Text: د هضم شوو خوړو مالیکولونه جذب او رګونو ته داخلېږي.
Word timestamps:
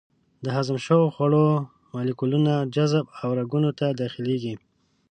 د 0.43 0.45
هضم 0.55 0.77
شوو 0.85 1.13
خوړو 1.15 1.47
مالیکولونه 1.93 2.53
جذب 2.75 3.05
او 3.21 3.29
رګونو 3.39 3.69
ته 3.79 3.85
داخلېږي. 4.01 4.55